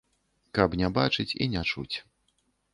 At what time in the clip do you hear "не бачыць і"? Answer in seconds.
0.81-1.45